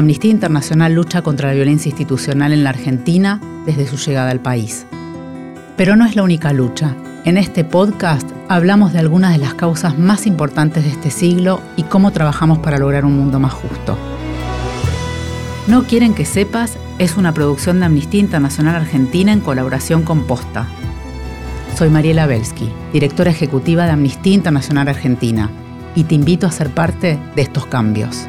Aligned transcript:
Amnistía 0.00 0.30
Internacional 0.30 0.94
lucha 0.94 1.20
contra 1.20 1.48
la 1.48 1.54
violencia 1.54 1.90
institucional 1.90 2.52
en 2.52 2.64
la 2.64 2.70
Argentina 2.70 3.38
desde 3.66 3.86
su 3.86 3.98
llegada 3.98 4.30
al 4.30 4.40
país. 4.40 4.86
Pero 5.76 5.94
no 5.94 6.06
es 6.06 6.16
la 6.16 6.22
única 6.22 6.54
lucha. 6.54 6.96
En 7.26 7.36
este 7.36 7.64
podcast 7.64 8.26
hablamos 8.48 8.94
de 8.94 8.98
algunas 8.98 9.32
de 9.32 9.38
las 9.38 9.52
causas 9.52 9.98
más 9.98 10.26
importantes 10.26 10.84
de 10.84 10.90
este 10.90 11.10
siglo 11.10 11.60
y 11.76 11.82
cómo 11.82 12.12
trabajamos 12.12 12.60
para 12.60 12.78
lograr 12.78 13.04
un 13.04 13.14
mundo 13.14 13.38
más 13.38 13.52
justo. 13.52 13.98
No 15.66 15.84
quieren 15.84 16.14
que 16.14 16.24
sepas 16.24 16.78
es 16.98 17.18
una 17.18 17.34
producción 17.34 17.78
de 17.80 17.86
Amnistía 17.86 18.20
Internacional 18.20 18.76
Argentina 18.76 19.32
en 19.32 19.40
colaboración 19.40 20.02
con 20.02 20.22
Posta. 20.24 20.66
Soy 21.76 21.90
Mariela 21.90 22.26
Belsky, 22.26 22.70
directora 22.94 23.30
ejecutiva 23.30 23.84
de 23.84 23.90
Amnistía 23.90 24.32
Internacional 24.32 24.88
Argentina, 24.88 25.50
y 25.94 26.04
te 26.04 26.14
invito 26.14 26.46
a 26.46 26.52
ser 26.52 26.70
parte 26.70 27.18
de 27.36 27.42
estos 27.42 27.66
cambios. 27.66 28.26